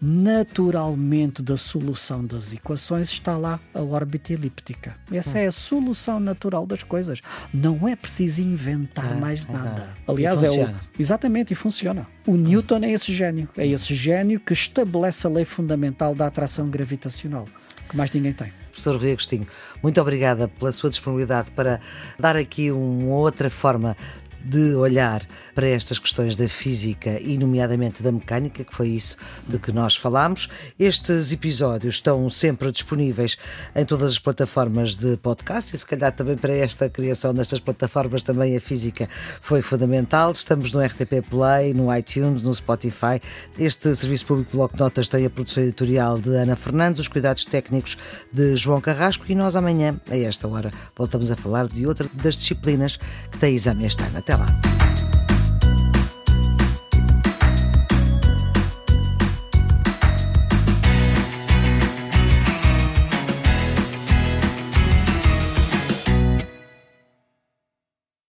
naturalmente 0.00 1.42
da 1.42 1.56
solução 1.56 2.24
das 2.24 2.52
equações 2.52 3.10
está 3.10 3.36
lá 3.36 3.58
a 3.74 3.82
órbita 3.82 4.32
elíptica. 4.32 4.96
Essa 5.10 5.38
é 5.38 5.46
a 5.46 5.52
solução 5.52 6.20
natural 6.20 6.66
das 6.66 6.82
coisas. 6.82 7.20
Não 7.52 7.88
é 7.88 7.96
preciso 7.96 8.42
inventar 8.42 9.12
é, 9.12 9.20
mais 9.20 9.46
nada. 9.46 9.94
É, 10.06 10.10
Aliás, 10.10 10.42
é 10.42 10.50
o 10.50 10.74
exatamente 10.98 11.52
e 11.52 11.56
funciona. 11.56 12.06
O 12.26 12.36
Newton 12.36 12.80
é 12.82 12.92
esse 12.92 13.12
gênio, 13.12 13.48
é 13.56 13.66
esse 13.66 13.94
gênio 13.94 14.40
que 14.40 14.52
estabelece 14.52 15.26
a 15.26 15.30
lei 15.30 15.44
fundamental 15.44 16.14
da 16.14 16.26
atração 16.26 16.68
gravitacional, 16.68 17.46
que 17.88 17.96
mais 17.96 18.10
ninguém 18.12 18.32
tem. 18.32 18.52
Professor 18.76 19.00
Rui 19.00 19.12
Agostinho, 19.12 19.46
muito 19.82 19.98
obrigada 20.02 20.48
pela 20.48 20.70
sua 20.70 20.90
disponibilidade 20.90 21.50
para 21.52 21.80
dar 22.18 22.36
aqui 22.36 22.70
uma 22.70 23.14
outra 23.14 23.48
forma 23.48 23.96
de 24.44 24.74
olhar 24.74 25.26
para 25.54 25.66
estas 25.66 25.98
questões 25.98 26.36
da 26.36 26.48
física 26.48 27.20
e, 27.20 27.38
nomeadamente, 27.38 28.02
da 28.02 28.12
mecânica, 28.12 28.64
que 28.64 28.74
foi 28.74 28.88
isso 28.88 29.16
de 29.46 29.58
que 29.58 29.72
nós 29.72 29.96
falámos. 29.96 30.48
Estes 30.78 31.32
episódios 31.32 31.96
estão 31.96 32.28
sempre 32.30 32.70
disponíveis 32.70 33.36
em 33.74 33.84
todas 33.84 34.12
as 34.12 34.18
plataformas 34.18 34.96
de 34.96 35.16
podcast 35.16 35.74
e, 35.74 35.78
se 35.78 35.86
calhar, 35.86 36.12
também 36.12 36.36
para 36.36 36.52
esta 36.52 36.88
criação 36.88 37.32
destas 37.34 37.60
plataformas 37.60 38.22
também 38.22 38.56
a 38.56 38.60
física 38.60 39.08
foi 39.40 39.62
fundamental. 39.62 40.32
Estamos 40.32 40.72
no 40.72 40.80
RTP 40.80 41.28
Play, 41.28 41.74
no 41.74 41.94
iTunes, 41.94 42.42
no 42.42 42.54
Spotify. 42.54 43.20
Este 43.58 43.94
Serviço 43.94 44.26
Público 44.26 44.52
Bloco 44.52 44.76
Notas 44.76 45.08
tem 45.08 45.26
a 45.26 45.30
produção 45.30 45.62
editorial 45.62 46.18
de 46.18 46.30
Ana 46.30 46.56
Fernandes, 46.56 47.00
os 47.00 47.08
cuidados 47.08 47.44
técnicos 47.44 47.96
de 48.32 48.56
João 48.56 48.80
Carrasco 48.80 49.24
e 49.28 49.34
nós 49.34 49.56
amanhã, 49.56 50.00
a 50.10 50.16
esta 50.16 50.46
hora, 50.48 50.70
voltamos 50.96 51.30
a 51.30 51.36
falar 51.36 51.66
de 51.68 51.86
outra 51.86 52.08
das 52.14 52.36
disciplinas 52.36 52.96
que 53.30 53.38
tem 53.38 53.54
exame 53.54 53.86
este 53.86 54.02
ano. 54.02 54.18
Até 54.26 54.34
lá. 54.34 54.46